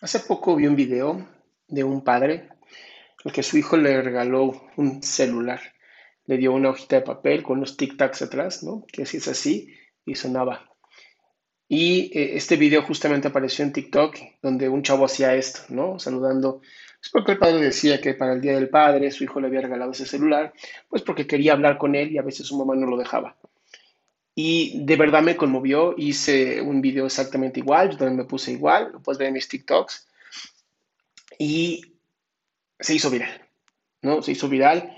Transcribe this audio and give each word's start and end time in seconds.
Hace 0.00 0.20
poco 0.20 0.54
vi 0.54 0.68
un 0.68 0.76
video 0.76 1.26
de 1.66 1.82
un 1.82 2.04
padre 2.04 2.48
al 3.24 3.32
que 3.32 3.42
su 3.42 3.58
hijo 3.58 3.76
le 3.76 4.00
regaló 4.00 4.54
un 4.76 5.02
celular. 5.02 5.60
Le 6.26 6.36
dio 6.36 6.52
una 6.52 6.70
hojita 6.70 6.96
de 6.96 7.02
papel 7.02 7.42
con 7.42 7.58
unos 7.58 7.76
tic-tacs 7.76 8.22
atrás, 8.22 8.62
¿no? 8.62 8.84
Que 8.92 9.06
si 9.06 9.16
es 9.16 9.26
así 9.26 9.74
y 10.06 10.14
sonaba. 10.14 10.70
Y 11.66 12.16
eh, 12.16 12.36
este 12.36 12.56
video 12.56 12.82
justamente 12.82 13.26
apareció 13.26 13.64
en 13.64 13.72
TikTok, 13.72 14.16
donde 14.40 14.68
un 14.68 14.84
chavo 14.84 15.04
hacía 15.04 15.34
esto, 15.34 15.62
¿no? 15.70 15.98
Saludando. 15.98 16.60
Es 17.02 17.10
porque 17.10 17.32
el 17.32 17.38
padre 17.38 17.60
decía 17.60 18.00
que 18.00 18.14
para 18.14 18.34
el 18.34 18.40
Día 18.40 18.54
del 18.54 18.68
Padre 18.68 19.10
su 19.10 19.24
hijo 19.24 19.40
le 19.40 19.48
había 19.48 19.62
regalado 19.62 19.90
ese 19.90 20.06
celular, 20.06 20.52
pues 20.88 21.02
porque 21.02 21.26
quería 21.26 21.54
hablar 21.54 21.76
con 21.76 21.96
él 21.96 22.12
y 22.12 22.18
a 22.18 22.22
veces 22.22 22.46
su 22.46 22.56
mamá 22.56 22.76
no 22.76 22.86
lo 22.86 22.96
dejaba. 22.96 23.36
Y 24.40 24.84
de 24.84 24.94
verdad 24.94 25.20
me 25.20 25.36
conmovió, 25.36 25.96
hice 25.98 26.62
un 26.62 26.80
video 26.80 27.06
exactamente 27.06 27.58
igual, 27.58 27.90
yo 27.90 27.98
también 27.98 28.18
me 28.18 28.24
puse 28.24 28.52
igual, 28.52 28.92
lo 28.92 29.02
puedes 29.02 29.18
ver 29.18 29.26
en 29.26 29.34
mis 29.34 29.48
TikToks. 29.48 30.06
Y 31.40 31.82
se 32.78 32.94
hizo 32.94 33.10
viral, 33.10 33.48
¿no? 34.00 34.22
Se 34.22 34.30
hizo 34.30 34.48
viral, 34.48 34.96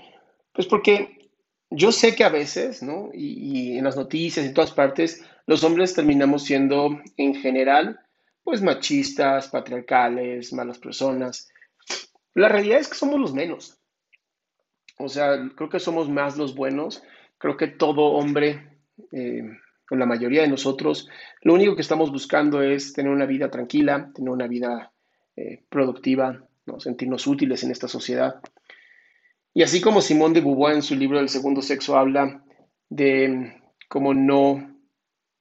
pues 0.53 0.67
porque 0.67 1.31
yo 1.71 1.91
sé 1.91 2.13
que 2.15 2.23
a 2.23 2.29
veces, 2.29 2.83
¿no? 2.83 3.09
Y, 3.15 3.71
y, 3.71 3.77
en 3.79 3.83
las 3.83 3.95
noticias, 3.95 4.45
en 4.45 4.53
todas 4.53 4.73
partes, 4.73 5.25
los 5.47 5.63
hombres 5.63 5.95
terminamos 5.95 6.43
siendo, 6.43 7.01
en 7.17 7.33
general, 7.33 7.99
pues 8.43 8.61
machistas, 8.61 9.47
patriarcales, 9.47 10.53
malas 10.53 10.77
personas. 10.77 11.49
La 12.35 12.47
realidad 12.47 12.79
es 12.79 12.89
que 12.89 12.93
somos 12.93 13.19
los 13.19 13.33
menos. 13.33 13.79
O 14.99 15.09
sea, 15.09 15.49
creo 15.55 15.69
que 15.71 15.79
somos 15.79 16.09
más 16.09 16.37
los 16.37 16.53
buenos. 16.53 17.01
Creo 17.39 17.57
que 17.57 17.65
todo 17.65 18.03
hombre, 18.11 18.70
eh, 19.11 19.43
con 19.87 19.99
la 19.99 20.05
mayoría 20.05 20.41
de 20.41 20.47
nosotros, 20.47 21.09
lo 21.41 21.53
único 21.53 21.75
que 21.75 21.81
estamos 21.81 22.11
buscando 22.11 22.61
es 22.61 22.93
tener 22.93 23.11
una 23.11 23.25
vida 23.25 23.49
tranquila, 23.49 24.09
tener 24.13 24.29
una 24.29 24.47
vida 24.47 24.91
eh, 25.35 25.63
productiva, 25.69 26.47
¿no? 26.65 26.79
sentirnos 26.79 27.27
útiles 27.27 27.63
en 27.63 27.71
esta 27.71 27.87
sociedad. 27.87 28.41
Y 29.53 29.63
así 29.63 29.81
como 29.81 30.01
Simón 30.01 30.33
de 30.33 30.41
Beauvoir 30.41 30.75
en 30.75 30.81
su 30.81 30.95
libro 30.95 31.19
El 31.19 31.27
segundo 31.29 31.61
sexo 31.61 31.97
habla 31.97 32.43
de 32.89 33.53
cómo 33.89 34.13
no, 34.13 34.77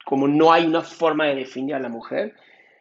como 0.05 0.27
no 0.27 0.53
hay 0.53 0.66
una 0.66 0.83
forma 0.83 1.27
de 1.27 1.37
definir 1.37 1.77
a 1.77 1.81
la 1.81 1.89
mujer, 1.89 2.34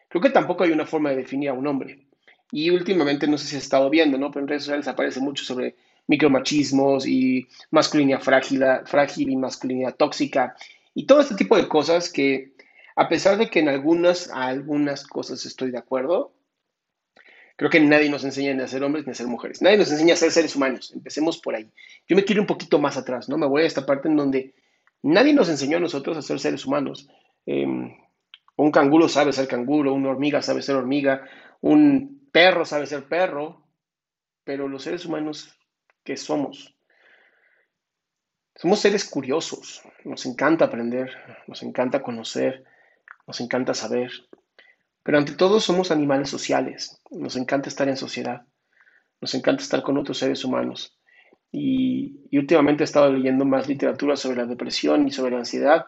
creo 0.08 0.20
que 0.20 0.30
tampoco 0.30 0.64
hay 0.64 0.72
una 0.72 0.86
forma 0.86 1.10
de 1.10 1.16
definir 1.16 1.50
a 1.50 1.52
un 1.52 1.66
hombre. 1.66 2.06
Y 2.50 2.70
últimamente, 2.70 3.28
no 3.28 3.38
sé 3.38 3.46
si 3.46 3.56
has 3.56 3.62
estado 3.62 3.88
viendo, 3.90 4.18
¿no? 4.18 4.32
pero 4.32 4.42
en 4.42 4.48
redes 4.48 4.64
sociales 4.64 4.88
aparece 4.88 5.20
mucho 5.20 5.44
sobre 5.44 5.76
micromachismos 6.10 7.06
y 7.06 7.46
masculinidad 7.70 8.20
frágil, 8.20 8.64
frágil 8.84 9.30
y 9.30 9.36
masculinidad 9.36 9.94
tóxica 9.94 10.56
y 10.92 11.06
todo 11.06 11.20
este 11.20 11.36
tipo 11.36 11.56
de 11.56 11.68
cosas 11.68 12.12
que, 12.12 12.52
a 12.96 13.08
pesar 13.08 13.38
de 13.38 13.48
que 13.48 13.60
en 13.60 13.68
algunas, 13.68 14.28
a 14.30 14.48
algunas 14.48 15.06
cosas 15.06 15.46
estoy 15.46 15.70
de 15.70 15.78
acuerdo, 15.78 16.34
Creo 17.60 17.68
que 17.68 17.80
nadie 17.80 18.08
nos 18.08 18.24
enseña 18.24 18.54
ni 18.54 18.62
a 18.62 18.66
ser 18.66 18.82
hombres 18.82 19.04
ni 19.04 19.12
a 19.12 19.14
ser 19.14 19.26
mujeres. 19.26 19.60
Nadie 19.60 19.76
nos 19.76 19.90
enseña 19.90 20.14
a 20.14 20.16
ser 20.16 20.30
seres 20.30 20.56
humanos. 20.56 20.92
Empecemos 20.94 21.36
por 21.36 21.54
ahí. 21.54 21.70
Yo 22.08 22.16
me 22.16 22.24
quiero 22.24 22.40
un 22.40 22.46
poquito 22.46 22.78
más 22.78 22.96
atrás, 22.96 23.28
¿no? 23.28 23.36
Me 23.36 23.46
voy 23.46 23.64
a 23.64 23.66
esta 23.66 23.84
parte 23.84 24.08
en 24.08 24.16
donde 24.16 24.54
nadie 25.02 25.34
nos 25.34 25.50
enseñó 25.50 25.76
a 25.76 25.80
nosotros 25.80 26.16
a 26.16 26.22
ser 26.22 26.40
seres 26.40 26.64
humanos. 26.64 27.10
Eh, 27.44 27.66
un 28.56 28.70
canguro 28.70 29.10
sabe 29.10 29.34
ser 29.34 29.46
canguro, 29.46 29.92
una 29.92 30.08
hormiga 30.08 30.40
sabe 30.40 30.62
ser 30.62 30.76
hormiga, 30.76 31.28
un 31.60 32.30
perro 32.32 32.64
sabe 32.64 32.86
ser 32.86 33.04
perro, 33.04 33.66
pero 34.42 34.66
los 34.66 34.82
seres 34.82 35.04
humanos, 35.04 35.54
¿qué 36.04 36.16
somos? 36.16 36.74
Somos 38.54 38.80
seres 38.80 39.08
curiosos, 39.08 39.82
nos 40.04 40.26
encanta 40.26 40.66
aprender, 40.66 41.10
nos 41.46 41.62
encanta 41.62 42.02
conocer, 42.02 42.64
nos 43.26 43.40
encanta 43.40 43.72
saber. 43.72 44.10
Pero 45.02 45.16
ante 45.16 45.32
todo 45.32 45.60
somos 45.60 45.90
animales 45.90 46.28
sociales, 46.28 47.00
nos 47.10 47.36
encanta 47.36 47.70
estar 47.70 47.88
en 47.88 47.96
sociedad, 47.96 48.42
nos 49.20 49.34
encanta 49.34 49.62
estar 49.62 49.82
con 49.82 49.96
otros 49.96 50.18
seres 50.18 50.44
humanos. 50.44 50.96
Y, 51.50 52.20
y, 52.30 52.38
últimamente 52.38 52.82
he 52.82 52.84
estado 52.84 53.10
leyendo 53.10 53.44
más 53.44 53.66
literatura 53.66 54.14
sobre 54.14 54.36
la 54.36 54.46
depresión 54.46 55.08
y 55.08 55.10
sobre 55.10 55.32
la 55.32 55.38
ansiedad. 55.38 55.86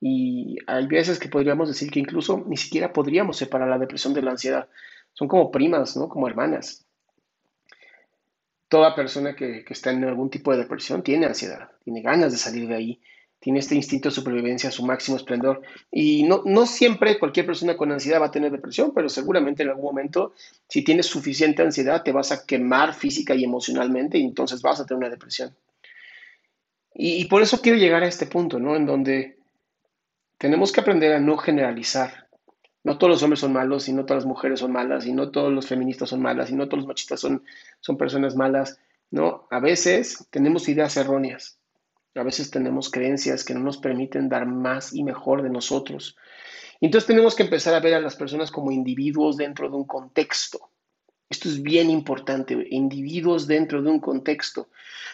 Y 0.00 0.56
hay 0.66 0.86
veces 0.86 1.18
que 1.18 1.28
podríamos 1.28 1.68
decir 1.68 1.90
que 1.90 2.00
incluso 2.00 2.44
ni 2.46 2.56
siquiera 2.56 2.92
podríamos 2.92 3.36
separar 3.36 3.68
la 3.68 3.78
depresión 3.78 4.14
de 4.14 4.22
la 4.22 4.32
ansiedad. 4.32 4.68
Son 5.12 5.28
como 5.28 5.50
primas, 5.50 5.96
¿no? 5.96 6.08
Como 6.08 6.26
hermanas. 6.26 6.85
Toda 8.68 8.94
persona 8.94 9.36
que, 9.36 9.64
que 9.64 9.72
está 9.72 9.90
en 9.90 10.04
algún 10.04 10.30
tipo 10.30 10.52
de 10.52 10.58
depresión 10.58 11.02
tiene 11.02 11.26
ansiedad, 11.26 11.70
tiene 11.84 12.02
ganas 12.02 12.32
de 12.32 12.38
salir 12.38 12.68
de 12.68 12.74
ahí 12.74 13.00
tiene 13.38 13.60
este 13.60 13.74
instinto 13.74 14.08
de 14.08 14.14
supervivencia 14.14 14.70
a 14.70 14.72
su 14.72 14.84
máximo 14.84 15.16
esplendor. 15.16 15.62
Y 15.90 16.24
no, 16.24 16.42
no 16.44 16.66
siempre 16.66 17.18
cualquier 17.18 17.46
persona 17.46 17.76
con 17.76 17.92
ansiedad 17.92 18.20
va 18.20 18.26
a 18.26 18.30
tener 18.30 18.50
depresión, 18.50 18.92
pero 18.94 19.08
seguramente 19.08 19.62
en 19.62 19.68
algún 19.68 19.84
momento, 19.84 20.34
si 20.68 20.82
tienes 20.82 21.06
suficiente 21.06 21.62
ansiedad, 21.62 22.02
te 22.02 22.12
vas 22.12 22.32
a 22.32 22.44
quemar 22.46 22.94
física 22.94 23.34
y 23.34 23.44
emocionalmente 23.44 24.18
y 24.18 24.24
entonces 24.24 24.62
vas 24.62 24.80
a 24.80 24.86
tener 24.86 24.98
una 24.98 25.10
depresión. 25.10 25.54
Y, 26.94 27.20
y 27.20 27.24
por 27.26 27.42
eso 27.42 27.60
quiero 27.60 27.78
llegar 27.78 28.02
a 28.02 28.08
este 28.08 28.26
punto, 28.26 28.58
¿no? 28.58 28.74
En 28.74 28.86
donde 28.86 29.38
tenemos 30.38 30.72
que 30.72 30.80
aprender 30.80 31.12
a 31.12 31.20
no 31.20 31.36
generalizar. 31.36 32.25
No 32.86 32.98
todos 32.98 33.10
los 33.10 33.22
hombres 33.22 33.40
son 33.40 33.52
malos 33.52 33.88
y 33.88 33.92
no 33.92 34.06
todas 34.06 34.22
las 34.22 34.28
mujeres 34.28 34.60
son 34.60 34.72
malas 34.72 35.06
y 35.06 35.12
no 35.12 35.30
todos 35.30 35.52
los 35.52 35.66
feministas 35.66 36.08
son 36.08 36.22
malas 36.22 36.50
y 36.50 36.54
no 36.54 36.68
todos 36.68 36.78
los 36.78 36.88
machistas 36.88 37.20
son, 37.20 37.44
son 37.80 37.98
personas 37.98 38.36
malas, 38.36 38.78
¿no? 39.10 39.46
A 39.50 39.60
veces 39.60 40.26
tenemos 40.30 40.68
ideas 40.68 40.96
erróneas 40.96 41.58
a 42.18 42.24
veces 42.24 42.50
tenemos 42.50 42.90
creencias 42.90 43.44
que 43.44 43.54
no 43.54 43.60
nos 43.60 43.78
permiten 43.78 44.28
dar 44.28 44.46
más 44.46 44.92
y 44.94 45.02
mejor 45.02 45.42
de 45.42 45.50
nosotros. 45.50 46.16
Entonces 46.80 47.06
tenemos 47.06 47.34
que 47.34 47.42
empezar 47.42 47.74
a 47.74 47.80
ver 47.80 47.94
a 47.94 48.00
las 48.00 48.16
personas 48.16 48.50
como 48.50 48.70
individuos 48.70 49.36
dentro 49.36 49.68
de 49.68 49.76
un 49.76 49.84
contexto. 49.84 50.70
Esto 51.28 51.48
es 51.48 51.62
bien 51.62 51.90
importante, 51.90 52.56
individuos 52.70 53.46
dentro 53.46 53.82
de 53.82 53.90
un 53.90 53.98
contexto, 53.98 54.68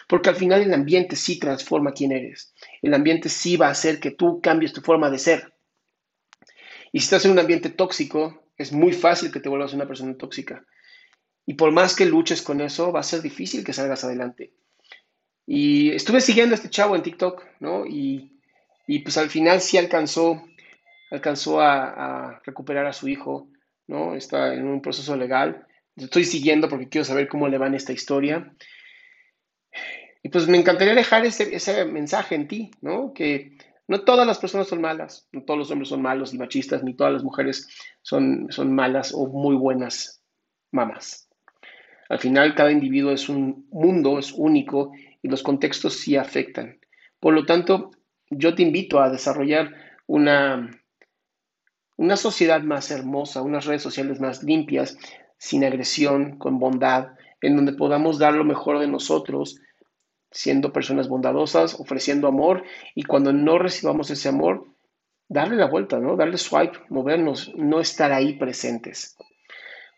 porque 0.07 0.29
al 0.29 0.35
final 0.35 0.61
el 0.61 0.73
ambiente 0.73 1.15
sí 1.15 1.39
transforma 1.39 1.93
quién 1.93 2.11
eres. 2.11 2.53
El 2.81 2.93
ambiente 2.93 3.29
sí 3.29 3.57
va 3.57 3.67
a 3.67 3.71
hacer 3.71 3.99
que 3.99 4.11
tú 4.11 4.39
cambies 4.39 4.73
tu 4.73 4.81
forma 4.81 5.09
de 5.09 5.17
ser. 5.17 5.52
Y 6.93 6.99
si 6.99 7.05
estás 7.05 7.25
en 7.25 7.31
un 7.31 7.39
ambiente 7.39 7.71
tóxico, 7.71 8.43
es 8.55 8.71
muy 8.71 8.93
fácil 8.93 9.31
que 9.31 9.39
te 9.39 9.49
vuelvas 9.49 9.73
una 9.73 9.87
persona 9.87 10.15
tóxica. 10.15 10.63
Y 11.43 11.55
por 11.55 11.71
más 11.71 11.95
que 11.95 12.05
luches 12.05 12.43
con 12.43 12.61
eso, 12.61 12.91
va 12.91 12.99
a 12.99 13.03
ser 13.03 13.23
difícil 13.23 13.63
que 13.63 13.73
salgas 13.73 14.03
adelante. 14.03 14.53
Y 15.47 15.89
estuve 15.89 16.21
siguiendo 16.21 16.53
a 16.53 16.57
este 16.57 16.69
chavo 16.69 16.95
en 16.95 17.01
TikTok, 17.01 17.43
¿no? 17.59 17.87
Y, 17.87 18.39
y 18.85 18.99
pues 18.99 19.17
al 19.17 19.31
final 19.31 19.59
sí 19.59 19.79
alcanzó, 19.79 20.45
alcanzó 21.09 21.59
a, 21.61 22.39
recuperar 22.45 22.85
a 22.85 22.93
su 22.93 23.07
hijo, 23.07 23.49
¿no? 23.87 24.15
Está 24.15 24.53
en 24.53 24.67
un 24.67 24.79
proceso 24.79 25.17
legal. 25.17 25.65
Estoy 25.95 26.25
siguiendo 26.25 26.69
porque 26.69 26.89
quiero 26.89 27.05
saber 27.05 27.27
cómo 27.27 27.47
le 27.47 27.57
va 27.57 27.65
en 27.65 27.73
esta 27.73 27.91
historia. 27.91 28.53
Y 30.21 30.29
pues 30.29 30.47
me 30.47 30.59
encantaría 30.59 30.93
dejar 30.93 31.25
ese, 31.25 31.55
ese 31.55 31.85
mensaje 31.85 32.35
en 32.35 32.47
ti, 32.47 32.71
¿no? 32.81 33.13
Que 33.15 33.57
No 33.93 34.01
todas 34.01 34.25
las 34.25 34.39
personas 34.39 34.67
son 34.67 34.81
malas, 34.81 35.27
no 35.31 35.43
todos 35.43 35.59
los 35.59 35.69
hombres 35.69 35.89
son 35.89 36.01
malos 36.01 36.33
y 36.33 36.39
machistas, 36.39 36.83
ni 36.83 36.95
todas 36.95 37.13
las 37.13 37.23
mujeres 37.23 37.67
son, 38.01 38.47
son 38.49 38.73
malas 38.73 39.13
o 39.13 39.27
muy 39.27 39.55
buenas 39.55 40.23
mamás. 40.71 41.29
Al 42.09 42.17
final, 42.17 42.55
cada 42.55 42.71
individuo 42.71 43.11
es 43.11 43.29
un 43.29 43.67
mundo, 43.69 44.17
es 44.17 44.31
único 44.31 44.93
y 45.21 45.27
los 45.27 45.43
contextos 45.43 45.99
sí 45.99 46.17
afectan. 46.17 46.79
Por 47.19 47.35
lo 47.35 47.45
tanto, 47.45 47.91
yo 48.31 48.55
te 48.55 48.63
invito 48.63 48.99
a 48.99 49.11
desarrollar 49.11 49.71
una, 50.07 50.71
una 51.95 52.17
sociedad 52.17 52.63
más 52.63 52.89
hermosa, 52.89 53.43
unas 53.43 53.65
redes 53.65 53.83
sociales 53.83 54.19
más 54.19 54.41
limpias, 54.41 54.97
sin 55.37 55.63
agresión, 55.63 56.39
con 56.39 56.57
bondad, 56.57 57.09
en 57.41 57.55
donde 57.55 57.73
podamos 57.73 58.17
dar 58.17 58.33
lo 58.33 58.43
mejor 58.43 58.79
de 58.79 58.87
nosotros, 58.87 59.59
siendo 60.33 60.73
personas 60.73 61.07
bondadosas, 61.07 61.79
ofreciendo 61.79 62.27
amor 62.27 62.63
y 62.95 63.03
cuando 63.03 63.31
no 63.31 63.57
recibamos 63.57 64.09
ese 64.09 64.29
amor, 64.29 64.65
darle 65.29 65.55
la 65.55 65.69
vuelta, 65.69 65.99
¿no? 65.99 66.17
Darle 66.17 66.37
swipe, 66.37 66.79
movernos, 66.89 67.53
no 67.55 67.79
estar 67.79 68.11
ahí 68.11 68.33
presentes. 68.33 69.15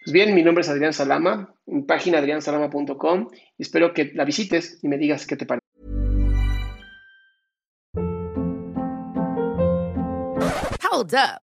Pues 0.03 0.13
bien, 0.13 0.35
mi 0.35 0.43
nombre 0.43 0.61
es 0.61 0.69
Adrián 0.69 0.93
Salama, 0.93 1.55
mi 1.65 1.81
página 1.81 2.19
adriansalama.com 2.19 3.29
y 3.57 3.61
espero 3.63 3.93
que 3.93 4.11
la 4.13 4.23
visites 4.23 4.79
y 4.83 4.87
me 4.87 4.97
digas 4.97 5.25
qué 5.25 5.35
te 5.35 5.45
parece. 5.45 5.65
Hold 10.91 11.13
up. 11.15 11.44